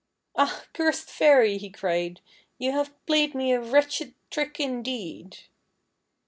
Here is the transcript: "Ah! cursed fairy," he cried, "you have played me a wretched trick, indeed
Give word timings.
"Ah! 0.35 0.63
cursed 0.73 1.11
fairy," 1.11 1.59
he 1.59 1.69
cried, 1.69 2.21
"you 2.57 2.71
have 2.71 2.91
played 3.05 3.35
me 3.35 3.51
a 3.53 3.61
wretched 3.61 4.15
trick, 4.31 4.59
indeed 4.59 5.37